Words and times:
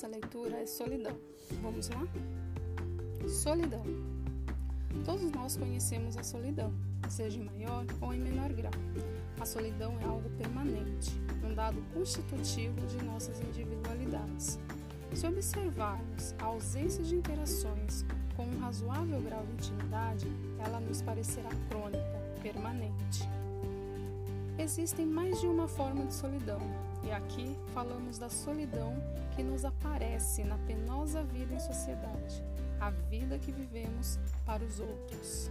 nossa 0.00 0.06
leitura 0.06 0.56
é 0.56 0.66
solidão. 0.66 1.14
Vamos 1.60 1.90
lá? 1.90 2.06
Solidão. 3.28 3.82
Todos 5.04 5.30
nós 5.32 5.56
conhecemos 5.56 6.16
a 6.16 6.22
solidão, 6.22 6.72
seja 7.08 7.38
em 7.38 7.44
maior 7.44 7.84
ou 8.00 8.14
em 8.14 8.20
menor 8.20 8.50
grau. 8.52 8.72
A 9.40 9.44
solidão 9.44 9.98
é 10.00 10.04
algo 10.04 10.30
permanente, 10.38 11.10
um 11.44 11.54
dado 11.54 11.82
constitutivo 11.92 12.80
de 12.86 13.04
nossas 13.04 13.40
individualidades. 13.40 14.58
Se 15.12 15.26
observarmos 15.26 16.34
a 16.38 16.44
ausência 16.44 17.02
de 17.02 17.16
interações 17.16 18.04
com 18.36 18.46
um 18.46 18.58
razoável 18.60 19.20
grau 19.20 19.44
de 19.44 19.52
intimidade, 19.52 20.26
ela 20.64 20.80
nos 20.80 21.02
parecerá 21.02 21.50
crônica. 21.68 22.19
Existem 24.60 25.06
mais 25.06 25.40
de 25.40 25.46
uma 25.46 25.66
forma 25.66 26.04
de 26.04 26.12
solidão, 26.12 26.60
e 27.02 27.10
aqui 27.10 27.56
falamos 27.72 28.18
da 28.18 28.28
solidão 28.28 28.94
que 29.34 29.42
nos 29.42 29.64
aparece 29.64 30.44
na 30.44 30.58
penosa 30.58 31.24
vida 31.24 31.54
em 31.54 31.58
sociedade, 31.58 32.44
a 32.78 32.90
vida 32.90 33.38
que 33.38 33.50
vivemos 33.50 34.18
para 34.44 34.62
os 34.62 34.78
outros. 34.78 35.50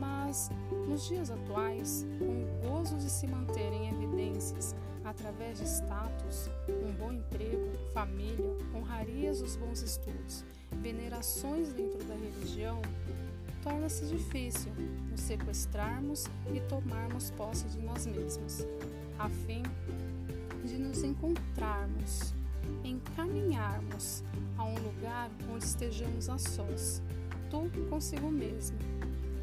Mas, 0.00 0.50
nos 0.88 1.06
dias 1.06 1.30
atuais, 1.30 2.04
com 2.18 2.24
o 2.24 2.68
gozo 2.68 2.96
de 2.96 3.08
se 3.08 3.28
manter 3.28 3.72
em 3.72 3.88
evidências 3.88 4.74
através 5.04 5.58
de 5.58 5.64
status, 5.66 6.50
um 6.68 6.92
bom 6.92 7.12
emprego, 7.12 7.70
família, 7.94 8.56
honrarias 8.74 9.40
dos 9.40 9.54
bons 9.54 9.80
estudos, 9.82 10.44
venerações 10.72 11.72
dentro 11.72 12.02
da 12.02 12.14
religião, 12.14 12.82
torna-se 13.66 14.06
difícil 14.06 14.72
nos 15.10 15.22
sequestrarmos 15.22 16.26
e 16.54 16.60
tomarmos 16.68 17.32
posse 17.32 17.64
de 17.64 17.78
nós 17.78 18.06
mesmos, 18.06 18.64
a 19.18 19.28
fim 19.28 19.64
de 20.64 20.78
nos 20.78 21.02
encontrarmos, 21.02 22.32
encaminharmos 22.84 24.22
a 24.56 24.64
um 24.64 24.74
lugar 24.74 25.28
onde 25.52 25.64
estejamos 25.64 26.28
a 26.28 26.38
sós, 26.38 27.02
tu 27.50 27.68
consigo 27.90 28.30
mesmo, 28.30 28.78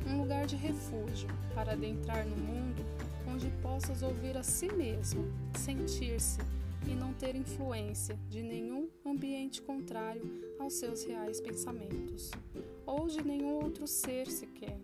um 0.08 0.22
lugar 0.22 0.45
de 0.45 0.56
refúgio 0.56 1.28
para 1.53 1.73
adentrar 1.73 2.25
no 2.25 2.38
mundo 2.38 2.81
onde 3.28 3.50
possas 3.62 4.03
ouvir 4.03 4.38
a 4.38 4.44
si 4.44 4.72
mesmo, 4.72 5.25
sentir-se 5.58 6.40
e 6.88 6.95
não 6.95 7.14
ter 7.14 7.36
influência 7.36 8.17
de 8.30 8.42
nenhum 8.42 8.88
ambiente 9.06 9.62
contrário 9.62 10.23
aos 10.59 10.75
seus 10.75 11.03
reais 11.03 11.42
pensamentos 11.42 12.31
ou 12.94 13.08
de 13.08 13.23
nenhum 13.23 13.55
outro 13.55 13.88
ser 13.88 14.27
sequer, 14.27 14.80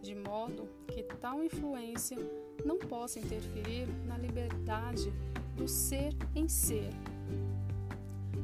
de 0.00 0.14
modo 0.14 0.66
que 0.88 1.02
tal 1.20 1.44
influência 1.44 2.16
não 2.64 2.78
possa 2.78 3.18
interferir 3.18 3.86
na 4.06 4.16
liberdade 4.16 5.12
do 5.54 5.68
ser 5.68 6.14
em 6.34 6.48
ser, 6.48 6.88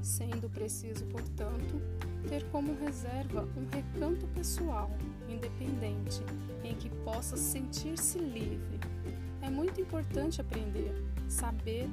sendo 0.03 0.51
preciso, 0.51 1.07
portanto, 1.07 1.81
ter 2.29 2.45
como 2.51 2.75
reserva 2.75 3.49
um 3.57 3.67
recanto 3.75 4.27
pessoal, 4.29 4.91
independente, 5.27 6.21
em 6.63 6.75
que 6.75 6.91
possa 7.03 7.39
sentir-se 7.39 8.19
livre. 8.19 8.79
É 9.41 9.49
muito 9.49 9.81
importante 9.81 10.43
aprender, 10.43 10.93
saber 11.27 11.89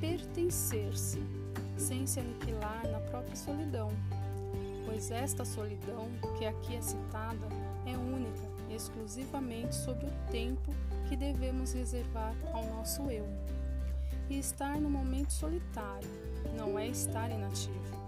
pertencer-se, 0.00 1.18
sem 1.76 2.06
se 2.06 2.20
aniquilar 2.20 2.86
na 2.88 3.00
própria 3.00 3.34
solidão 3.34 3.88
pois 4.92 5.10
esta 5.10 5.42
solidão 5.42 6.06
que 6.36 6.44
aqui 6.44 6.76
é 6.76 6.82
citada 6.82 7.48
é 7.86 7.96
única 7.96 8.42
e 8.68 8.74
exclusivamente 8.74 9.74
sobre 9.74 10.04
o 10.04 10.12
tempo 10.30 10.74
que 11.08 11.16
devemos 11.16 11.72
reservar 11.72 12.34
ao 12.52 12.66
nosso 12.66 13.10
eu. 13.10 13.26
E 14.28 14.38
estar 14.38 14.78
no 14.78 14.90
momento 14.90 15.32
solitário 15.32 16.10
não 16.54 16.78
é 16.78 16.88
estar 16.88 17.30
inativo. 17.30 18.01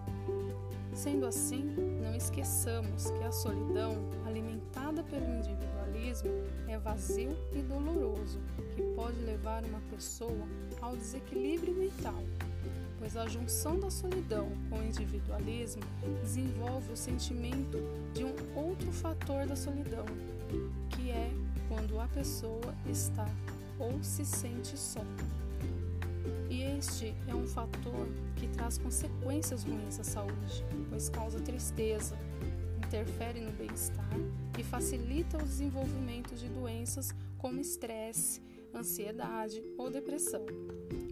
Sendo 0.95 1.27
assim, 1.27 1.65
não 2.01 2.15
esqueçamos 2.15 3.11
que 3.11 3.25
a 3.25 3.33
solidão, 3.33 3.97
alimentada 4.25 5.03
pelo 5.03 5.27
individualismo, 5.27 6.31
é 6.69 6.79
vazio 6.79 7.37
e 7.53 7.61
doloroso, 7.63 8.41
que 8.75 8.83
pode 8.95 9.19
levar 9.21 9.65
uma 9.65 9.81
pessoa 9.91 10.47
ao 10.81 10.97
desequilíbrio 10.97 11.75
mental 11.75 12.23
pois 13.05 13.19
a 13.19 13.27
junção 13.27 13.79
da 13.79 13.91
solidão 13.91 14.51
com 14.71 14.79
o 14.79 14.83
individualismo 14.83 15.83
desenvolve 16.23 16.91
o 16.91 16.97
sentimento 16.97 17.77
de 18.15 18.25
um 18.25 18.35
outro 18.57 18.91
fator 18.91 19.47
da 19.47 19.55
solidão, 19.55 20.07
que 20.89 21.11
é 21.11 21.31
quando 21.69 22.01
a 22.01 22.09
pessoa 22.09 22.75
está 22.87 23.29
ou 23.79 24.03
se 24.03 24.25
sente 24.25 24.79
só. 24.79 25.05
E 26.51 26.63
este 26.63 27.15
é 27.27 27.35
um 27.35 27.47
fator 27.47 28.07
que 28.37 28.49
traz 28.49 28.79
consequências 28.79 29.65
ruins 29.65 29.99
à 29.99 30.05
saúde, 30.05 30.65
pois 30.89 31.09
causa 31.09 31.41
tristeza, 31.41 32.17
interfere 32.85 33.41
no 33.41 33.53
bem-estar 33.53 34.09
e 34.59 34.63
facilita 34.63 35.37
o 35.37 35.43
desenvolvimento 35.43 36.35
de 36.35 36.49
doenças 36.49 37.15
como 37.39 37.61
estresse, 37.61 38.41
ansiedade 38.75 39.63
ou 39.77 39.91
depressão. 39.91 40.45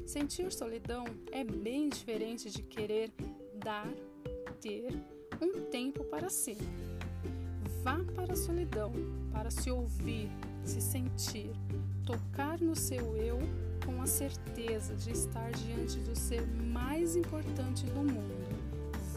Sentir 0.07 0.53
solidão 0.53 1.05
é 1.31 1.45
bem 1.45 1.89
diferente 1.89 2.51
de 2.51 2.63
querer 2.63 3.11
dar, 3.55 3.93
ter 4.61 4.93
um 5.41 5.71
tempo 5.71 6.05
para 6.05 6.29
si. 6.29 6.57
Vá 7.83 7.99
para 8.15 8.35
a 8.35 8.37
solidão 8.37 8.93
para 9.33 9.51
se 9.51 9.71
ouvir, 9.71 10.31
se 10.65 10.81
sentir, 10.81 11.51
tocar 12.05 12.61
no 12.61 12.77
seu 12.77 13.17
eu 13.17 13.41
com 13.85 14.01
a 14.01 14.07
certeza 14.07 14.95
de 14.95 15.11
estar 15.11 15.51
diante 15.53 15.99
do 16.01 16.17
ser 16.17 16.47
mais 16.47 17.17
importante 17.17 17.85
do 17.87 18.03
mundo, 18.03 18.57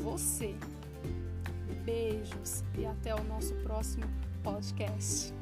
você. 0.01 0.55
Beijos 1.83 2.63
e 2.77 2.85
até 2.85 3.13
o 3.13 3.23
nosso 3.23 3.53
próximo 3.55 4.05
podcast. 4.43 5.33